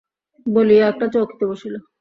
বলিয়া 0.45 0.85
একটা 0.87 1.05
চৌকিতে 1.13 1.45
বসিল। 1.47 1.75